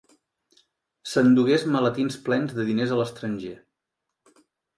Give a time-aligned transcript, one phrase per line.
[1.11, 3.53] S'endugués maletins plens de diners a l'estranger.